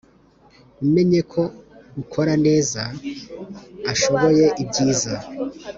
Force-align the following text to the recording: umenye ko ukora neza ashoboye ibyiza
umenye 0.83 1.19
ko 1.31 1.41
ukora 2.01 2.33
neza 2.45 2.81
ashoboye 3.91 4.45
ibyiza 4.61 5.13